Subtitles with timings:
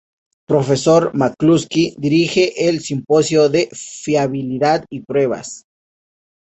[0.51, 5.65] Profesor McCluskey dirige al Simposio de fiabilidad y pruebas.